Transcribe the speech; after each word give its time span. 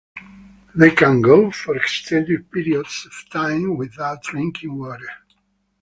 They 0.73 0.89
can 0.89 1.21
go 1.21 1.51
for 1.51 1.77
extended 1.77 2.49
periods 2.51 3.05
of 3.05 3.29
time 3.29 3.77
without 3.77 4.23
drinking 4.23 4.75
water. 4.79 5.11